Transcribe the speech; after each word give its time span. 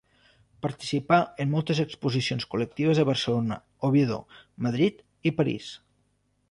Participà 0.65 1.19
en 1.45 1.51
moltes 1.51 1.81
exposicions 1.83 2.47
col·lectives 2.55 3.03
a 3.03 3.07
Barcelona, 3.11 3.59
Oviedo, 3.91 4.19
Madrid 4.69 5.09
i 5.33 5.39
París. 5.43 5.71